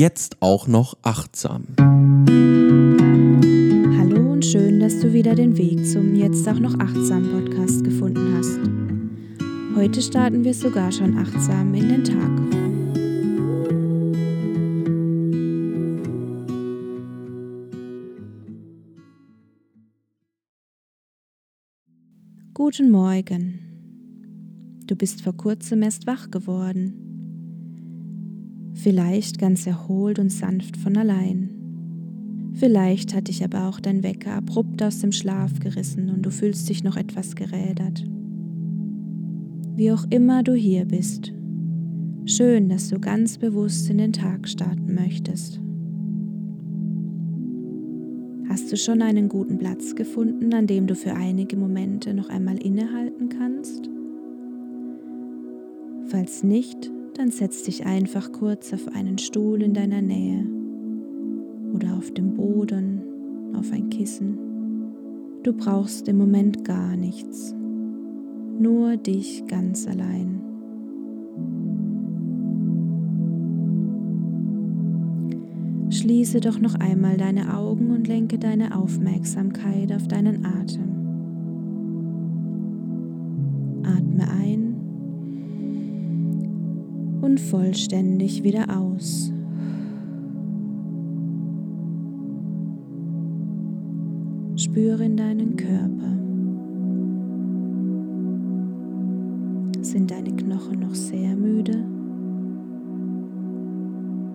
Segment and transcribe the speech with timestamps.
[0.00, 1.64] Jetzt auch noch achtsam.
[3.98, 8.32] Hallo und schön, dass du wieder den Weg zum Jetzt auch noch achtsam Podcast gefunden
[8.36, 8.60] hast.
[9.74, 12.30] Heute starten wir sogar schon achtsam in den Tag.
[22.54, 23.58] Guten Morgen.
[24.86, 27.07] Du bist vor kurzem erst wach geworden.
[28.78, 31.50] Vielleicht ganz erholt und sanft von allein.
[32.52, 36.68] Vielleicht hat dich aber auch dein Wecker abrupt aus dem Schlaf gerissen und du fühlst
[36.68, 38.04] dich noch etwas gerädert.
[39.74, 41.32] Wie auch immer du hier bist,
[42.24, 45.60] schön, dass du ganz bewusst in den Tag starten möchtest.
[48.48, 52.58] Hast du schon einen guten Platz gefunden, an dem du für einige Momente noch einmal
[52.58, 53.90] innehalten kannst?
[56.06, 60.46] Falls nicht, dann setz dich einfach kurz auf einen Stuhl in deiner Nähe
[61.74, 63.02] oder auf dem Boden,
[63.56, 64.38] auf ein Kissen.
[65.42, 67.56] Du brauchst im Moment gar nichts,
[68.60, 70.40] nur dich ganz allein.
[75.90, 81.07] Schließe doch noch einmal deine Augen und lenke deine Aufmerksamkeit auf deinen Atem.
[87.28, 89.30] Und vollständig wieder aus.
[94.56, 96.08] Spüre in deinen Körper.
[99.84, 101.84] Sind deine Knochen noch sehr müde?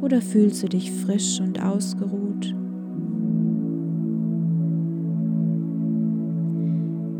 [0.00, 2.54] Oder fühlst du dich frisch und ausgeruht?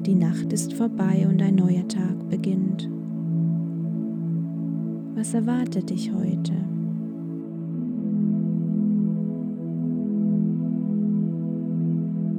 [0.07, 2.89] Die Nacht ist vorbei und ein neuer Tag beginnt.
[5.17, 6.53] Was erwartet dich heute?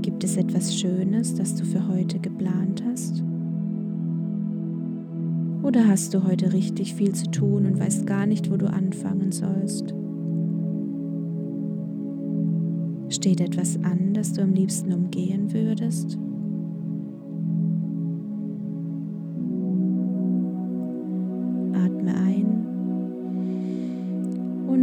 [0.03, 3.23] Gibt es etwas Schönes, das du für heute geplant hast?
[5.63, 9.31] Oder hast du heute richtig viel zu tun und weißt gar nicht, wo du anfangen
[9.31, 9.95] sollst?
[13.09, 16.19] Steht etwas an, das du am liebsten umgehen würdest?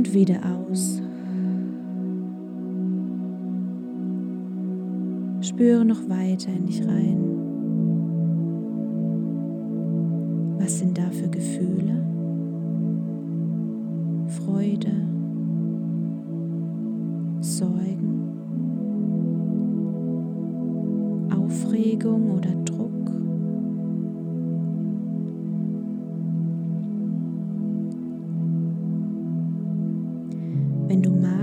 [0.04, 1.00] Und wieder aus.
[5.40, 7.43] Spüre noch weiter in dich rein.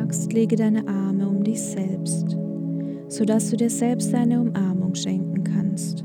[0.02, 2.36] Magst, lege deine Arme um dich selbst,
[3.08, 6.04] sodass du dir selbst eine Umarmung schenken kannst.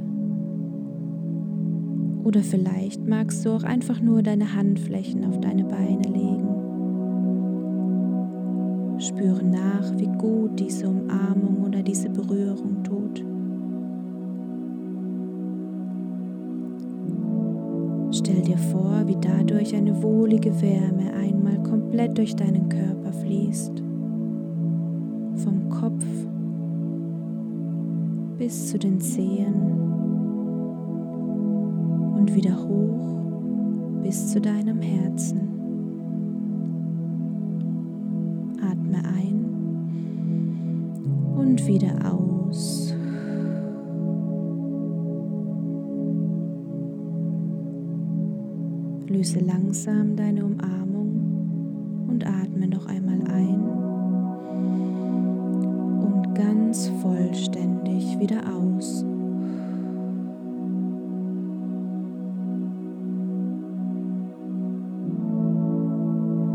[2.23, 6.47] Oder vielleicht magst du auch einfach nur deine Handflächen auf deine Beine legen.
[8.99, 13.25] Spüre nach, wie gut diese Umarmung oder diese Berührung tut.
[18.15, 23.86] Stell dir vor, wie dadurch eine wohlige Wärme einmal komplett durch deinen Körper fließt.
[25.81, 26.05] Kopf
[28.39, 29.55] bis zu den Zehen
[32.17, 35.41] und wieder hoch bis zu deinem Herzen.
[38.63, 39.45] Atme ein
[41.37, 42.95] und wieder aus.
[49.09, 53.86] Löse langsam deine Umarmung und atme noch einmal ein
[56.67, 59.05] ganz vollständig wieder aus.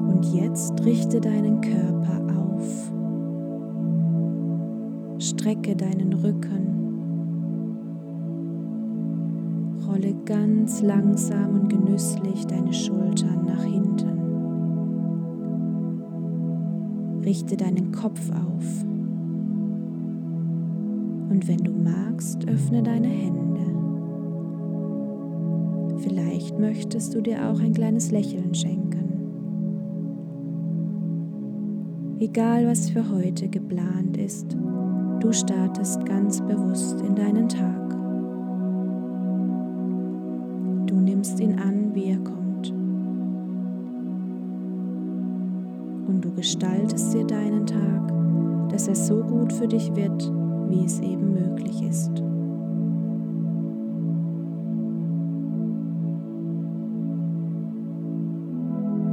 [0.09, 2.91] Und jetzt richte deinen Körper auf.
[5.17, 6.67] Strecke deinen Rücken
[9.87, 14.19] Rolle ganz langsam und genüsslich deine Schultern nach hinten.
[17.23, 18.90] Richte deinen Kopf auf.
[21.31, 23.61] Und wenn du magst, öffne deine Hände.
[25.99, 28.89] Vielleicht möchtest du dir auch ein kleines Lächeln schenken.
[32.19, 34.57] Egal was für heute geplant ist,
[35.21, 37.89] du startest ganz bewusst in deinen Tag.
[40.87, 42.71] Du nimmst ihn an, wie er kommt.
[46.09, 48.11] Und du gestaltest dir deinen Tag,
[48.67, 50.29] dass er so gut für dich wird,
[50.71, 52.23] wie es eben möglich ist.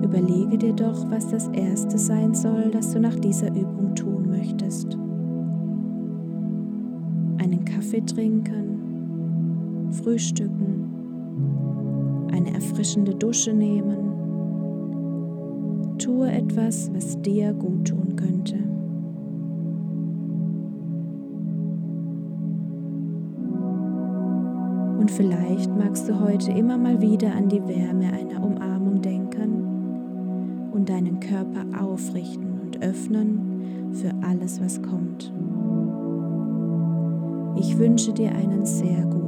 [0.03, 4.95] Überlege dir doch, was das Erste sein soll, das du nach dieser Übung tun möchtest.
[7.39, 10.89] Einen Kaffee trinken, frühstücken,
[12.33, 13.97] eine erfrischende Dusche nehmen.
[15.99, 18.68] Tue etwas, was dir gut tun könnte.
[24.99, 30.89] Und vielleicht magst du heute immer mal wieder an die Wärme einer Umarmung denken und
[30.89, 35.33] deinen Körper aufrichten und öffnen für alles, was kommt.
[37.61, 39.28] Ich wünsche dir einen sehr guten